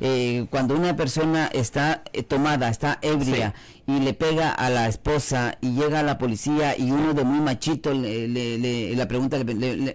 [0.00, 3.54] eh, cuando una persona está eh, tomada, está ebria
[3.86, 7.40] y le pega a la esposa y llega a la policía y uno de muy
[7.40, 9.38] machito le, le, la pregunta,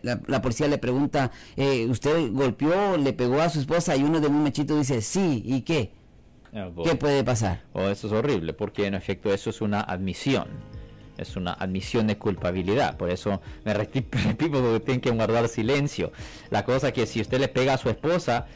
[0.02, 3.96] la, policía le pregunta, eh, ¿usted golpeó, le pegó a su esposa?
[3.96, 5.92] Y uno de muy machito dice, sí, ¿y qué?
[6.54, 7.64] Ah, ¿Qué puede pasar?
[7.74, 10.48] Oh, eso es horrible, porque en efecto eso es una admisión
[11.18, 12.98] es una admisión de culpabilidad.
[12.98, 16.12] Por eso me repito que tienen que guardar silencio.
[16.50, 18.48] La cosa que si usted le pega a su esposa,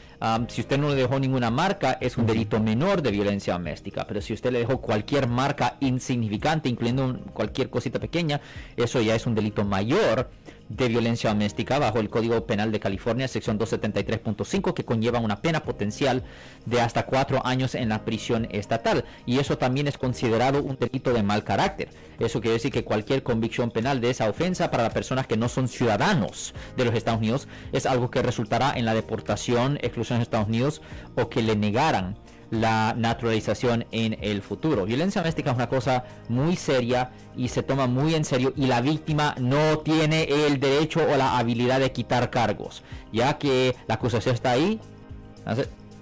[0.48, 4.06] si usted no le dejó ninguna marca, es un delito menor de violencia doméstica.
[4.06, 8.40] Pero si usted le dejó cualquier marca insignificante, incluyendo cualquier cosita pequeña,
[8.76, 10.28] eso ya es un delito mayor
[10.68, 15.62] de violencia doméstica bajo el Código Penal de California, sección 273.5, que conlleva una pena
[15.62, 16.22] potencial
[16.64, 19.04] de hasta cuatro años en la prisión estatal.
[19.26, 21.88] Y eso también es considerado un delito de mal carácter.
[22.18, 25.48] Eso quiere decir que cualquier convicción penal de esa ofensa para las personas que no
[25.48, 30.24] son ciudadanos de los Estados Unidos es algo que resultará en la deportación, exclusión de
[30.24, 30.82] Estados Unidos
[31.14, 32.16] o que le negaran
[32.50, 34.84] la naturalización en el futuro.
[34.84, 38.80] Violencia doméstica es una cosa muy seria y se toma muy en serio y la
[38.80, 44.34] víctima no tiene el derecho o la habilidad de quitar cargos, ya que la acusación
[44.34, 44.80] está ahí.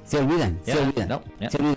[0.05, 1.23] Se olvidan, se olvidan.
[1.51, 1.77] Se olvidan.